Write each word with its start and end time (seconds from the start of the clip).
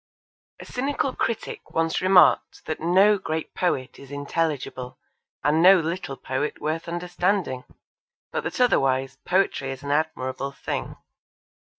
A 0.59 0.65
cynical 0.65 1.15
critic 1.15 1.75
once 1.75 2.01
remarked 2.01 2.65
that 2.65 2.79
no 2.79 3.19
great 3.19 3.53
poet 3.53 3.99
is 3.99 4.09
intelligible 4.09 4.97
and 5.43 5.61
no 5.61 5.79
little 5.79 6.17
poet 6.17 6.59
worth 6.59 6.87
understanding, 6.87 7.65
but 8.31 8.43
that 8.45 8.59
otherwise 8.59 9.17
poetry 9.25 9.69
is 9.69 9.83
an 9.83 9.91
admirable 9.91 10.53
thing. 10.53 10.95